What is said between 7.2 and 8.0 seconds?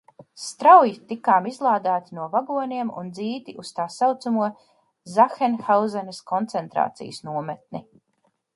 nometni.